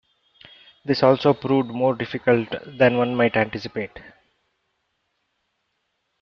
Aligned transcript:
This 0.83 1.03
also 1.03 1.31
proved 1.35 1.69
more 1.69 1.93
difficult 1.93 2.49
than 2.65 2.97
one 2.97 3.15
might 3.15 3.37
anticipate. 3.37 3.99